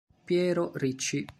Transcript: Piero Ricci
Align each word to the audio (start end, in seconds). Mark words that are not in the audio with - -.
Piero 0.25 0.71
Ricci 0.75 1.27